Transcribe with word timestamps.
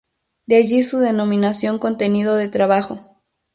De 0.47 0.55
allí 0.55 0.81
su 0.81 0.97
denominación 0.97 1.77
"contenido 1.77 2.33
de 2.35 2.47
trabajo". 2.47 3.19